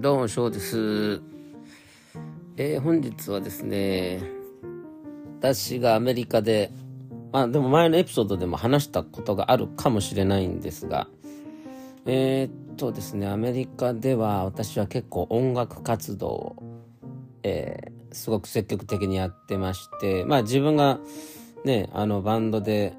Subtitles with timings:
[0.00, 1.20] どうも、翔です。
[2.56, 4.22] えー、本日はですね、
[5.40, 6.70] 私がアメリカで、
[7.32, 11.06] まあでも前のエピソードでも話したことがあるかもしれないんですが、
[12.06, 16.56] えー、っとですね、アメリカでは私は結構音楽活動を、
[17.42, 20.98] えー、すごく積極的にやってまして、まあ自分が
[21.66, 22.94] ね、あのバンドで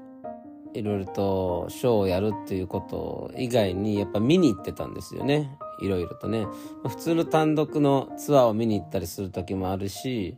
[0.72, 5.50] いろいろとショーをやるっていうこと以外にやっぱ見に行ってたんですよね。
[5.80, 6.46] いろいろとね。
[6.86, 10.36] 普通の単独のツアーを見に行ったりする時もあるし、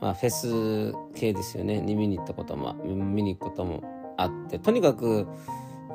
[0.00, 1.80] まあフェス系ですよね。
[1.80, 3.82] に見に行ったことも、見に行くことも
[4.16, 5.26] あって、とにかく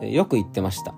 [0.02, 0.93] よく行ってました。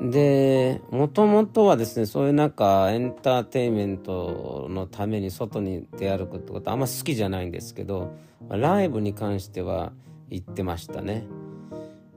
[0.00, 8.12] で、もともとはですね、そういうなんかエンターテインメントのために外に出歩くってことあんま好きじゃないんですけど、
[8.48, 9.92] ライブに関しては
[10.30, 11.26] 行ってましたね。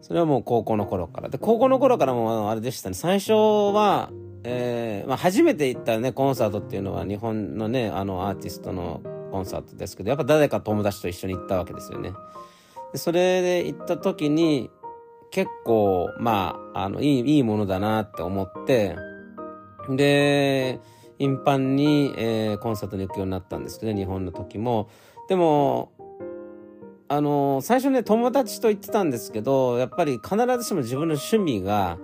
[0.03, 1.29] それはもう高校の頃から。
[1.29, 2.93] で、高校の頃からもあれでしたね。
[2.93, 3.31] 最初
[3.73, 4.11] は、
[4.43, 12.11] えー、まあ初めて行ったね、コンサートっていうのは日本のね、あのアーティストのコンサートですけど、やっぱ誰か友達と一緒に行ったわけですよね。
[12.91, 14.69] でそれで行った時に、
[15.31, 18.95] 結構、まあ、あの、いい、いいものだなって思って、
[19.89, 20.79] で、
[21.17, 24.89] 頻繁に、えー、コンサートに行くようになったんですけど、日本の時も。
[25.29, 25.91] でも、
[27.07, 31.97] あの最初ね、友達と言ってたんですけど、やっぱり必ずしも自分の趣味が、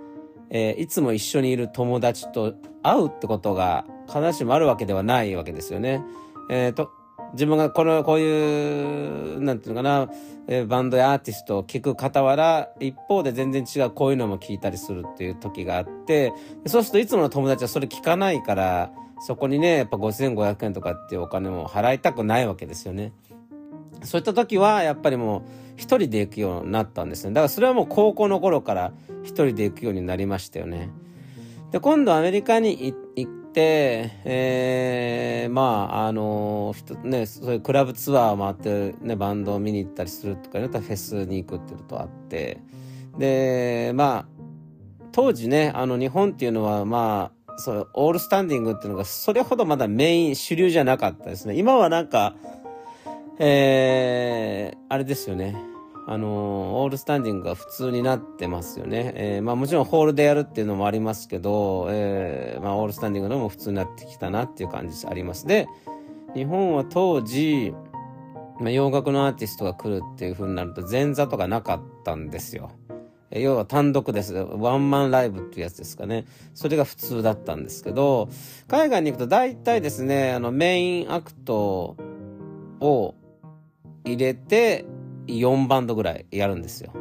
[0.50, 6.02] えー、いつも一緒にいる友達と会うってことが必ずしもあるわけではないわけですよね。
[6.50, 6.90] え、ー、と、
[7.32, 10.10] 自分がこの、こういう、なんていうのかな、
[10.48, 16.32] えー、バンドやアーティストを聴く傍ら、一方で全然違うこういうのも聞いたりするっていう時があって、
[16.66, 18.90] そうするといつもの友達はそれ聞かないから、
[19.20, 23.12] そこにね、やっぱ5500円とかっていうお金も払いたくないわけですよね。
[24.02, 25.42] そういった時は、やっぱりもう、
[25.76, 27.32] 一人で行くようになったんですね。
[27.32, 30.90] だからそれはもう高校の頃から一人で行くようになりましたよね。
[31.70, 42.60] で、今度アメリカに行って、えー、まあ、あのー、ね、そういうクラブツアーを回って、ね、バンドを見に行ったりするとか、ね、フェスに行くっていうことあって、
[43.18, 44.40] で、まあ、
[45.12, 51.56] 当時ね、あの、日本っていうのは、まあ、そう、オールスタンディングっていうのが、それほどまだメイン、主流じゃなかったですね。
[51.56, 52.34] 今はなんか、
[53.42, 55.56] えー、あれですよね。
[56.06, 59.12] あのオールスタンディングが普通になってますよね。
[59.14, 65.46] えー、まあもちろんホールでやるっていうのもありますけど、えー、まあオールスタンディングのも普通になってきたなっていう感じあります。
[65.46, 65.68] で、
[66.34, 67.72] 日本は当時、
[68.60, 72.72] まあ、洋楽のアーティストが来るっていう風になると前座とかなかったんですよ。
[73.30, 74.34] 要は単独です。
[74.34, 76.26] ワンマンライブっていうやつですかね。
[76.52, 78.28] それが普通だったんですけど、
[78.68, 81.96] 海外に行くと大体ですね、あのメインアクト
[82.80, 83.14] を
[84.04, 84.84] 入れて、
[85.26, 86.92] 4バンドぐらいやるんですよ。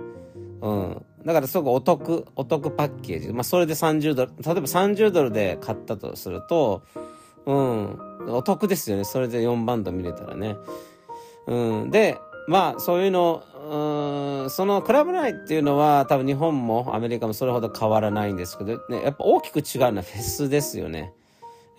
[0.61, 1.05] うん。
[1.25, 3.29] だからすごくお得、お得パッケージ。
[3.33, 6.83] まあ、それで30ドル、例えば30ドルで買ったとすると、
[7.45, 7.99] うん、
[8.29, 9.03] お得ですよね。
[9.03, 10.55] それで4バンド見れたらね。
[11.47, 11.91] うん。
[11.91, 12.17] で、
[12.47, 21.13] まあ、そういうの、うん、そのクラブ内っていうのは多分日本もアメリカもそれほど変わらないんですけど、ね、やっぱ大きく違うのはフェスですよね。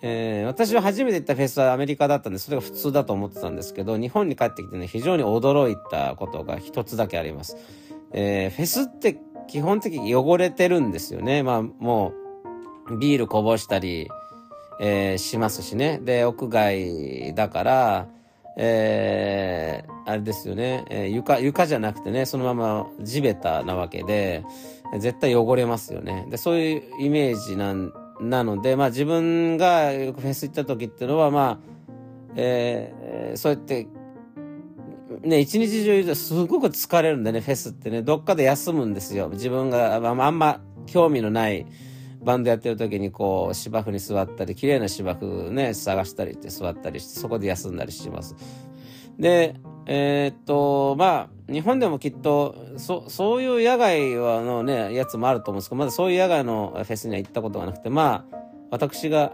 [0.03, 7.57] えー、私は初めて行ったフェスはアメリカだったんで、それが普通だと思ってたんですけど、日本に帰ってきてね、非常に驚いたことが一つだけあります。
[8.11, 11.43] えー、フェスって基本的に汚れてるんですよね。
[11.43, 12.13] まあ、も
[12.89, 14.09] う、ビールこぼしたり、
[14.79, 15.99] えー、しますしね。
[16.01, 18.07] で、屋外だから、
[18.57, 24.43] えー、あれですよね、えー、床、床じゃなくてね、そのまま地べたなわけで、
[24.99, 26.25] 絶対汚れますよね。
[26.29, 31.59] で、そういうイメージなんなので、まあ自分がよくフェス行った時っていうのは、まあ、
[32.35, 33.87] えー、そうやって、
[35.23, 39.29] ね、一日中すごく疲れるんでね、フェスってね、どっかで休むんですよ。
[39.29, 41.65] 自分が、まあ、あんま興味のない
[42.23, 48.35] バンドやってる時にこう、芝生に座ったり、綺麗な芝生ね、探したりって座ったりして、そこで休んだりします。
[49.21, 49.55] で、
[49.85, 58.37] えー、っと、まあ、日本でもきっと、そ、そういう野外はのね、やつもあると思うんですけど、まだそういう野外のフェスには行ったことがなくて、まあ、
[58.71, 59.33] 私が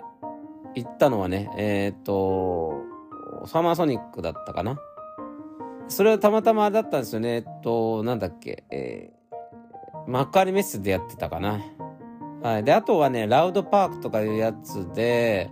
[0.75, 2.84] 行ったのはね、えー、っと、
[3.45, 4.78] サマーソニックだったかな。
[5.88, 7.36] それはたまたまだったんですよね。
[7.36, 11.62] えっと、なんだっけ、えー、幕張メッセでやってたかな。
[12.42, 12.63] はい。
[12.66, 15.50] で、あとはね、ラウドパークとかいうやつで、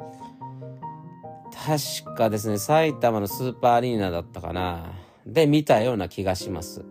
[1.56, 4.92] 確かですね、埼玉のスーパーアリーナだったかな。
[5.26, 6.84] で、見たような気がします。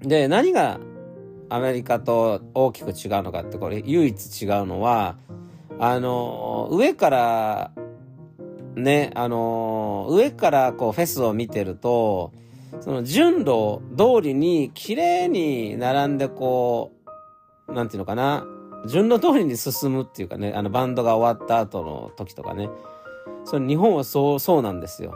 [0.00, 0.80] で、何が
[1.48, 5.16] アメリカと大きく違うのかって、これ唯一違うのは、
[5.78, 7.72] あの、上から、
[8.74, 12.32] ね、あの、上からこうフェスを見てると、
[12.80, 16.92] その順路通りに綺麗に並んでこ
[17.68, 18.46] う、なんていうのかな、
[18.86, 22.68] 順路通りに進むっていうかね、あのバンドが終わった後の時とかね。
[23.44, 25.14] その日本はそう、そうなんですよ。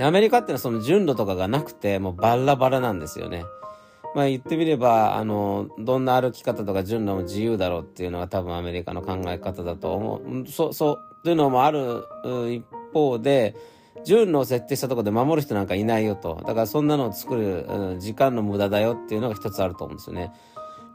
[0.00, 3.44] アメリカってのはその順路とかがなくて、もうバラバラなんですよね。
[4.14, 10.46] まあ言ってみれば、あの、どんな歩き方とか順路も自由だろうっていうのが多分アメリカの考え方だと思う。
[10.48, 12.04] そう、そう、というのもある
[12.50, 13.54] 一方で、
[14.04, 16.36] 順路を設定したところで守る人なんかいないよと。
[16.46, 20.32] だからそんなのを作る、時間の無駄だよっていうのが一つあると思うんですよね。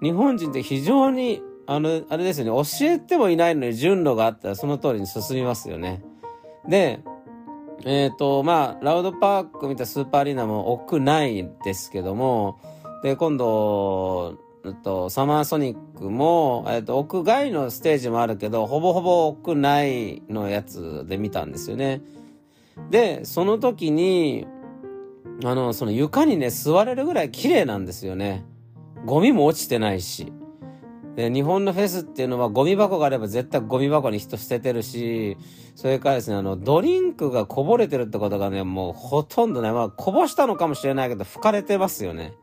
[0.01, 6.03] 日本人って非常に、あの、あれですよね、教えてもいないのに順路があったらその通りに進みますよね。
[6.67, 7.01] で、
[7.85, 12.59] えっ、ー、と、まあ、ラウドパーク見たスーパーアリーナも屋内ですけども、
[13.03, 22.01] で、今度、えっと、サマーソニックも、えっと、屋外のステージもあるけど、ほぼほぼ屋内のやつで見たんですよね。
[22.89, 24.47] で、その時に、
[25.43, 28.45] あの、その床にね、座れるぐらい綺麗なんですよね。
[29.05, 30.31] ゴミも落ちてないし。
[31.15, 35.37] で、日本のフェスっていうのはゴミ箱があれば絶対ゴミ箱に人捨ててるし、
[35.75, 42.33] それからですね、あの、ドリンクがこぼれてるってことがね、もうほとんどね、まあ、こぼしたのかもしれないけど、拭かれてますよね。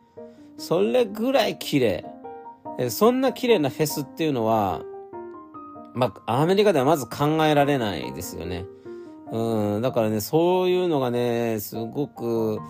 [0.56, 2.04] それぐらい綺麗。
[2.90, 4.82] そんな綺麗なフェスっていうのは、
[5.94, 8.66] まあ、アメリカではまず考えられないですよね。
[9.32, 12.60] うん、だからね、そういうのがね、すごく、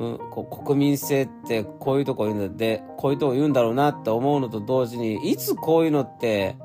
[0.00, 6.56] うん、こう国民性ってこういうとこ言うんだで、こういうとこ言うんだろうなって思うのと同時に、いつこういうのって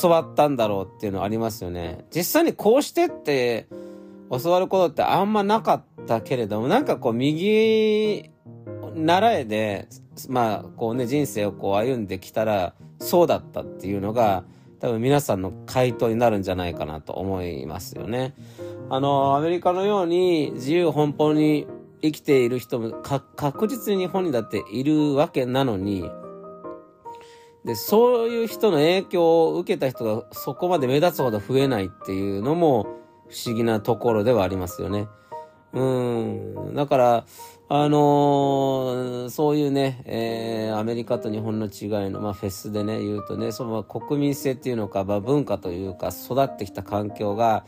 [0.00, 2.06] 教わったんだろうっていうのありますよね。
[2.10, 3.68] 実際にこうしてって
[4.30, 8.30] 教わることってあんまなかったけれども、なんかこう右
[8.94, 9.86] 習えで、
[10.30, 14.44] まあこうね、人生をこう歩んできたらそうだったっていうのが、
[14.80, 18.34] 多分皆さんの回答になるんじゃないかなと思いますよね。
[18.88, 21.66] あの、アメリカのように自由奔放に
[22.02, 22.90] 生きている人も
[23.36, 26.10] 確実に日本にだっているわけなのに、
[27.64, 32.86] で、そういう人の影響を受けた人がそこまで目立つほど増えないっていうのも
[33.28, 35.08] 不思議なところではありますよね。
[35.72, 36.74] うん。
[36.74, 37.26] だから、
[37.68, 47.64] あのー、そういうね、えー、アメリカと日本の違いの、まあ、フェスでね、言うとね、その国民性っていうのか、まあ、文化というか、育ってきた環境が、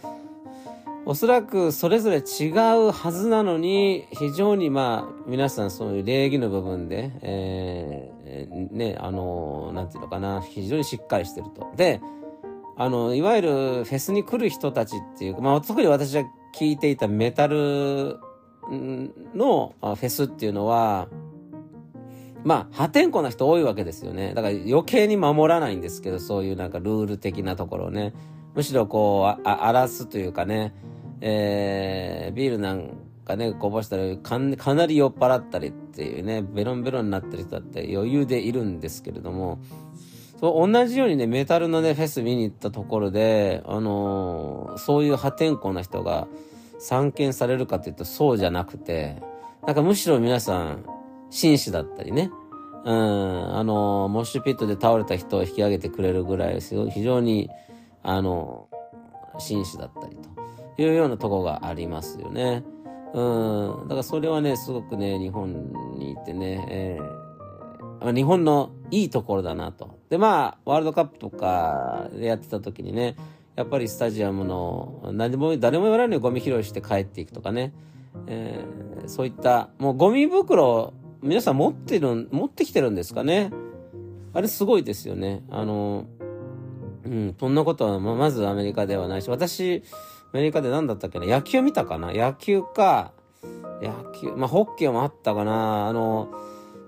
[1.08, 11.72] おそらくそれぞれ違うはずなのに、非常にまあ、皆さんそういう礼儀の部分で、えー、ね、あの、なんていうのかな、非常にしっかりしてると。
[11.76, 12.02] で、
[12.76, 16.24] あの、いわゆるフェスに来る人たちっていうか、まあ、特に私は
[16.54, 18.18] 聞いていたメタル
[19.34, 21.08] のフェスっていうのは、
[22.44, 24.34] まあ、破天荒な人多いわけですよね。
[24.34, 28.12] だから余計に守らないんですけど、そういうなんかルール的なところをね。
[28.54, 30.74] むしろこう、荒らすというかね、
[31.20, 32.92] えー、ビールなん
[33.24, 39.58] かね、こぼしたらかかなり酔っ払ったりっていうね、ベロンベロンになってる人だって余裕でいるんですけれども、
[40.40, 46.28] そう同じようにね、メタルのね、フェス見に行ったところで、あのー、そういう破天荒な人が
[46.78, 49.20] 散見されるかっていうとそうじゃなくて、
[49.66, 50.84] なんかむしろ皆さん、
[51.30, 52.30] 紳士だったりね、
[52.84, 57.50] うん、あのー、モッシュピットで倒れた人を引き上げてくれるぐらいですよ、非常に、
[58.04, 60.37] あのー、紳士だったりと。
[60.78, 62.64] いうようなとこがありますよね。
[63.14, 63.82] うん。
[63.84, 69.98] だからそれはね、すごくね、日本にいてね、えー、日本のいいところだなと。
[70.08, 73.16] で、まあ、ワールドカップとかでやってた時にね、
[73.56, 77.74] やっぱりスタジアムの、何も、誰も言わないのにゴミ拾いして帰っていくとかね、
[78.26, 80.92] えー、そういった、もうゴミ袋、
[81.22, 83.50] 皆さん持ってる、持ってきてるんですかね。
[84.32, 85.42] あれすごいですよね。
[85.50, 86.06] あの、
[87.04, 89.82] うん、そんなことは、まずアメリカではないし、私、
[90.32, 91.26] アメリカで何だったっけな？
[91.26, 92.12] 野球見たかな？
[92.12, 93.12] 野球か、
[93.82, 96.28] 野球、まあ、ホッケーもあったかなあの、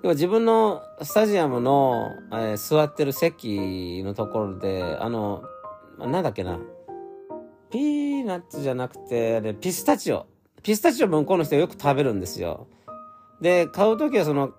[0.02, 5.42] 要は自分のスタジアムの、えー、座ってる席のところで、あの、
[5.98, 6.58] なんだっけな、
[7.70, 10.26] ピーナッツじゃなくて、で、ピスタチオ。
[10.62, 12.66] ピスタチオ向こうの人よく食べるんですよ。
[13.40, 14.52] で、買うときはその、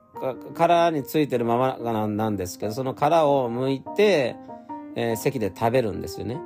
[0.56, 4.36] 殻についてるままなんですけど、その殻を剥いて、
[4.96, 6.40] えー、席で食べるんですよね。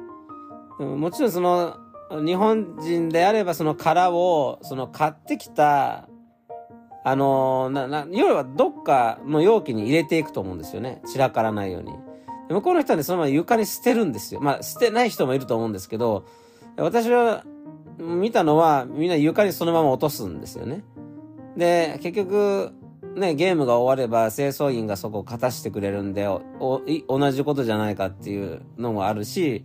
[0.79, 1.77] もちろんその、
[2.11, 6.07] 日本人であればその殻を、その買ってきた、
[7.03, 11.01] あのな、な、要はどっかの容器に入れていくと思うんですよね。
[11.05, 11.93] 散らからないように。
[12.49, 14.39] 向こうの人はね、そのまま床に捨てるんですよ。
[14.39, 16.25] まあ、捨てない人もいると思うんですけど、
[16.77, 17.43] 私は
[17.97, 20.83] 見たのはみんな床にそのまま落とすんですよね。
[21.57, 22.71] で、結局、
[23.15, 26.27] ね、ゲームが終われば清掃員がそこを片してくれるんで、
[26.59, 29.63] 同じことじゃないかっていうのもあるし、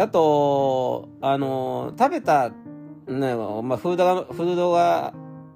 [0.00, 5.14] あと、あの、食べた、ね、まあ、フードが、フードが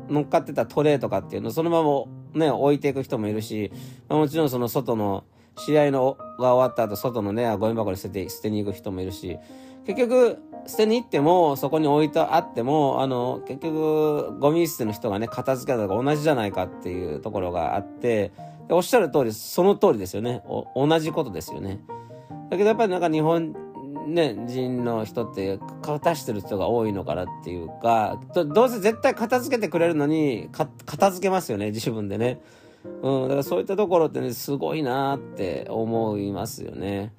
[0.08, 2.04] 乗っかってたトレーとかっていうのそのまま
[2.34, 3.72] ね、置いていく人もいるし、
[4.08, 5.24] まあ、もちろんその外の
[5.56, 9.38] 試合のが終わった後、外のね、ゴミ箱に捨てて、捨てに行く人もいるし、
[9.86, 18.32] 結局、捨てに行っても、そこに置いてあっても、あの、結局、ゴミ捨ての人がね、片付けたのが同じじゃないかっていうところがあって、
[18.68, 20.42] おっしゃる通り、その通りですよね。
[20.76, 21.80] 同じことですよね。
[22.50, 23.54] だけどやっぱりなんか日本
[24.06, 30.48] ね、人の人って片してる人が多いのかなっていうか、どうせ絶対片付けてくれるのに、
[30.86, 32.40] 片付けますよね、自分でね。
[33.02, 37.12] うん、だからそういったところってね、すごいなって思いますよね。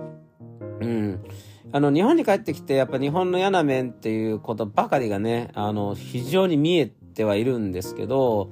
[0.79, 1.23] うん。
[1.71, 8.51] あの、日本に帰ってきて、やっぱ日本の嫌な面っていうことばかりがね、あの、非常に見えてはいるんですけど、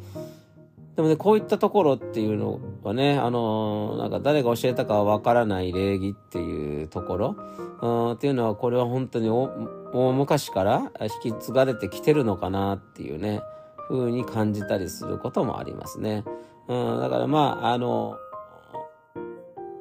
[0.99, 7.35] でもね、こういったところっていうのはね、あの、なんか誰が教えたかはわからない礼儀っていうところ、
[7.81, 10.91] うん、っていうのは、これは本当に大昔から
[11.23, 13.39] 引き継がれてきてるのかなっていうね、
[13.87, 16.25] 風に感じたりすることもありますね。
[16.67, 18.17] うん、だからまあ、あの、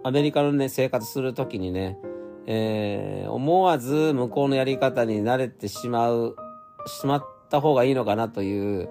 [0.05, 1.99] アメリカのね、生活するときにね、
[2.47, 6.37] えー、思わず向こうのやり方に慣れてしまう、
[6.87, 8.89] しまった方がいいのかなという、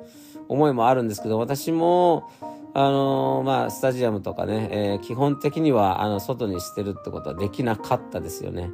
[0.50, 2.30] 思いもあるんですけど、私も、
[2.74, 8.70] あのー、まあ、スタジアムとかね、えー、基本的には、あの、外にしてるってことはできなかったですよね。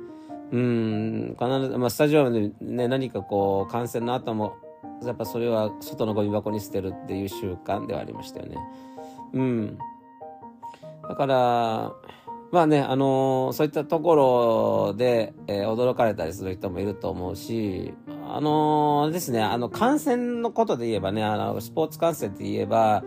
[0.52, 4.56] うん、必ず、まあ、スタジアムでね、何かこう、感染の後も、
[5.04, 8.58] やっぱそれは外のゴミ箱に捨てるっていう習慣ではありましたよね。
[9.34, 9.78] うん。
[11.08, 11.94] だから、
[12.52, 17.94] まあね、あのー、そういったところで、えー、驚かれたりする人もいると思うし、
[18.28, 23.04] あのー、ですね、あの、感染のことで言えばね、あの、スポーツ観戦って言えば、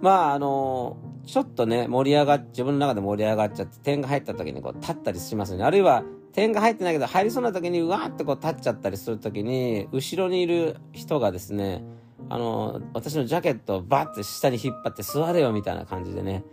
[0.00, 0.96] まあ、あの
[1.26, 5.64] ちょっとね、盛り上がっ、自分の中で盛り上がっちゃって、点が入った時にこう、立ったりしますよね。
[5.64, 11.84] あるいは、点が入ってないけど、入りそうな時に、うわーってこう、立っちゃったりする時に、後ろにいる人がですね、
[12.30, 16.44] あの私のジャケットをバッて下に引っ張って座れよみたいな感じでね、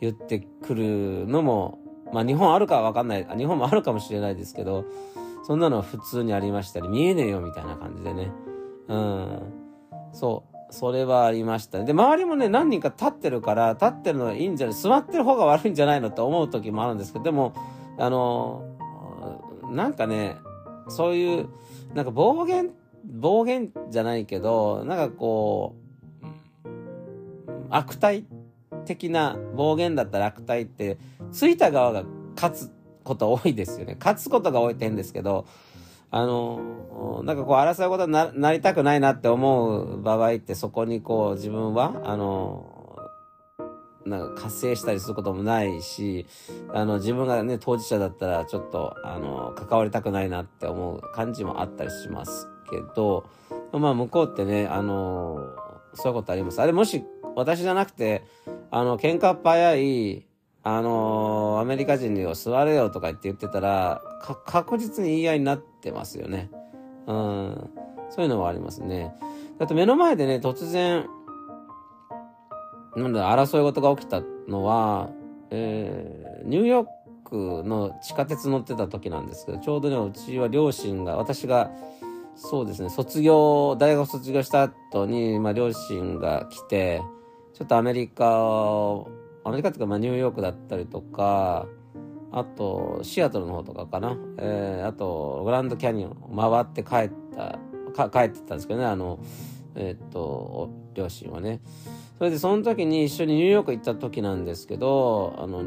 [0.00, 1.78] 言ってくるのも、
[2.12, 4.84] まあ日本あるかはわかんない、日本もあるかもしれないですけど、
[5.46, 8.32] そんなのは普通にありましたり、見えねえよみたいな感じでね。
[8.88, 9.42] うん。
[10.12, 10.54] そう。
[10.70, 11.84] それはありましたね。
[11.84, 17.52] で、周りもね、何人か立ってるから、立ってるのはいいんじゃない、座ってる方が悪いんじゃないのと思う時もあるんですけど、でも、
[17.98, 18.64] あの、
[19.70, 20.38] なんかね、
[20.88, 21.48] そういう、
[21.94, 22.70] なんか暴言、
[23.04, 25.76] 暴言じゃないけど、なんかこ
[26.64, 26.66] う、
[27.68, 28.24] 悪態
[28.86, 30.98] 的な暴言だったら悪態って、
[31.32, 32.73] ついた側が勝つ
[33.04, 33.96] こと多いですよね。
[33.98, 35.46] 勝つことが多いってんですけど、
[36.10, 42.84] あの、なんかこう争うことにななりたくないなって思う場合ってそこにこう自分は、あの、
[44.06, 46.26] なんか活性したりすることもないし、
[46.72, 53.28] あの、自分がね、当事者だったらちょっと、あの、関わりたくないなって思う感じもあったりしますけど、
[53.72, 55.54] まあ向こうってね、あの、
[55.94, 56.60] そういうことあります。
[56.60, 58.24] あれもし私じゃなくて、
[58.70, 60.26] あの、喧嘩っ早い、
[60.66, 64.02] あのアメリカ人に座れよとか言って言ってたら、
[64.46, 66.50] 確実に言い合いになってますよね。
[67.06, 67.70] うん。
[68.08, 69.14] そういうのはありますね。
[69.58, 71.06] だって目の前でね、突然、
[72.96, 75.10] なんだ、争い事が起きたのは、
[75.50, 76.86] えー、ニューヨー
[77.24, 81.70] クの地下鉄乗ってた時なんですけど、ちょうどね、うちは両親が、私が、
[82.36, 87.02] そうですね、卒業、大学卒業した後に、まあ、両親が来て、
[87.52, 89.08] ちょっとアメリカを、
[89.44, 91.66] アメリカっていうか、まあ、ニューヨークだったりとか、
[92.32, 94.16] あと、シアトルの方とかかな。
[94.38, 97.58] えー、あと、グランドキャニオン回って帰った、
[97.94, 99.20] か帰ってたんですけどね、あの、
[99.76, 101.60] えー、っと、両親はね。
[102.18, 105.64] それで、その時に一緒にニューヨーク行った時なんですけど、あの、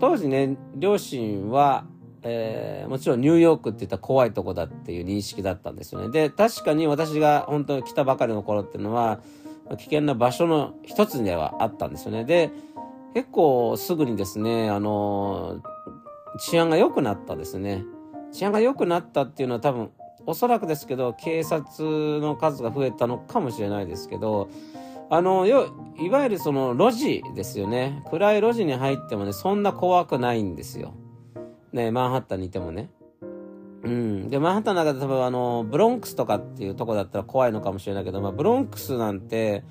[0.00, 1.86] 当時ね、両親は、
[2.22, 6.10] えー、もちろんニューヨークって言ったら怖いとこだっていう認識だったんですよね。
[6.10, 9.20] で、確かに私が本当に来たばかりの頃っていうのは、
[9.76, 12.24] 危険な場所の一つではあったんですよね。
[12.24, 12.50] で、
[13.14, 15.60] 結構すぐにですね、あの、
[16.38, 17.84] 治安が良くなったですね。
[18.32, 19.90] 治安が良くなったっていうのは多分、
[20.26, 24.48] おそらくですけど、警察の数が増えたのかもしれないですけど、
[25.10, 28.02] あの、よ、いわゆるその路地ですよね。
[28.10, 30.92] 暗い路地に入ってもね、そんな怖くないんですよ。
[31.72, 32.90] ね、マンハッタンにいてもね。
[33.84, 34.28] うん。
[34.28, 39.64] で、マンハッタンの中で多分あの、ブロンクスとかっていうとこだったら怖いのかもしれないけど、まあ、ブロンクスなんて、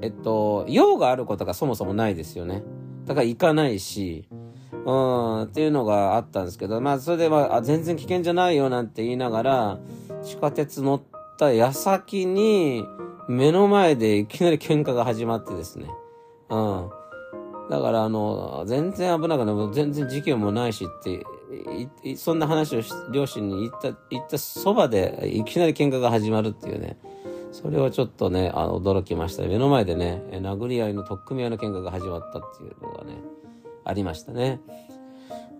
[0.00, 2.62] えっと、用があることがそもそもないですよね。
[3.06, 4.28] だから行かないし、
[4.72, 9.78] うん、っていうのがあったんですけど、まあ、それで、まあ、全然危険じゃないよなんて言いながら、
[10.22, 11.02] 地下鉄乗っ
[11.38, 12.84] た矢先に、
[13.28, 15.86] 目の前でいきなり喧嘩が始まってですね。
[16.48, 16.90] うん。
[17.70, 21.24] だから、あの、全然危なくない、全然事件もないしって、
[22.16, 26.98] そんな話を両親に言った、言ったそばで、いきなり喧嘩が始まるっていうね。
[27.52, 29.42] それはちょっとね、あの驚きました。
[29.44, 33.16] 目の前でね、殴り合いの、取っ組み合いの喧嘩が始まったっていうのがね、
[33.84, 34.60] ありましたね。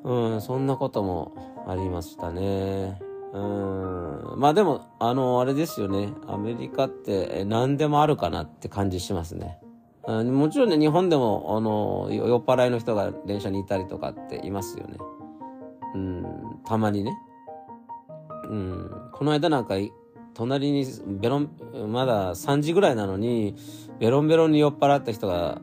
[0.04, 3.00] うん、そんなこともありましたね。
[3.32, 4.34] うん。
[4.36, 6.12] まあでも、あの、あれですよね。
[6.26, 9.58] アメリカって何でもあるかなって感じしますね。
[10.06, 14.96] もちろんね、日本でも、あの、酔っ払いの人が電車にいたりとかっていますよね。
[15.94, 16.24] うん、
[16.64, 17.16] たまにね。
[18.48, 19.74] うん、この間なんか、
[20.40, 21.50] 隣にベロン、
[21.88, 23.56] まだ3時ぐらいなのに、
[23.98, 25.60] ベロンベロンに酔っ払った人が、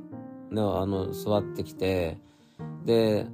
[0.51, 2.19] ね、あの、座ってきて、
[2.85, 3.25] で、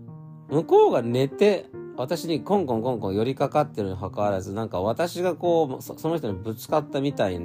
[0.50, 1.66] 向こうが寝て、
[1.98, 7.38] 私にコンコンコンコン寄りかかってるにもかかわらず、なんか私がこう、その人にぶつかったみたい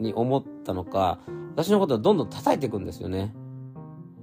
[0.00, 1.20] に思ったのか、
[1.54, 3.36] 私のことをどんどん叩いていくんですよね。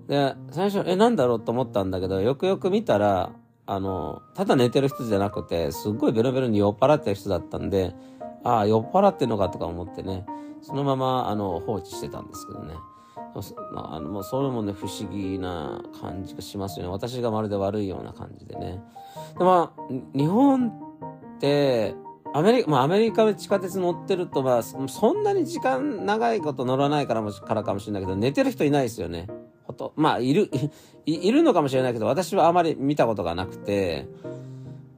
[0.09, 3.31] で、最初、え、なんだろうと思ったんだけど、よくよく見たら、
[3.65, 7.95] あの、ただ寝てる人じゃなくて、すっごいベロベロに酔っ払ってる人だったんで、
[8.43, 10.25] ああ、酔っ払ってんのかとか思ってね、
[10.61, 12.75] そのまま、あの、放置してたんですけどね。
[13.75, 16.91] あのもうそれもね、不思議な感じがしますよね。
[16.91, 18.83] 私がまるで悪いような感じでね。
[19.37, 19.81] でまあ、
[20.13, 21.95] 日本って、
[22.33, 29.27] アメリカ、まあアメリカで地下鉄乗ってると、まあ、そんなに時間長いこと乗らないからもからかもしれないけど、寝てる人いないですよね。
[29.63, 30.49] ほと、まあ、いる、
[31.05, 34.07] いるのかもしれないけど、私はあまり見たことがなくて、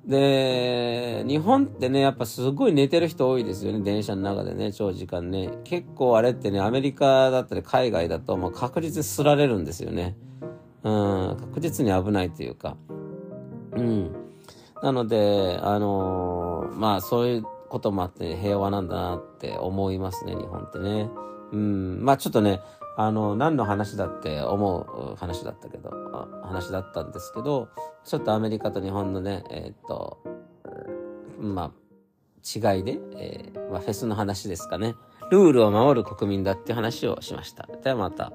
[0.05, 3.79] で、日本ってね、やっぱすごい寝てる人多いですよね。
[3.79, 5.49] 電車の中でね、長時間ね。
[5.63, 10.17] 結構あれってね、アメリカだったり海外だともう確実にすられるんですよね。
[10.83, 12.75] うん、確実に危ないというか。
[13.71, 14.11] うん。
[14.81, 21.09] なので、あのー、まあそういうこともあって平和なんだなって思いますね、日本ってね。
[21.53, 22.61] うん、まあちょっとね、
[22.97, 25.91] あの、何の話だって思う話だったけど、
[26.43, 27.69] 話だったんですけど、
[28.03, 30.17] ちょっとアメリカと日本のね、えー、っと、
[31.39, 34.95] まあ、違いで、えー、まあ、フェスの話ですかね。
[35.31, 37.67] ルールを守る国民だっていう話をしました。
[37.83, 38.33] ではまた。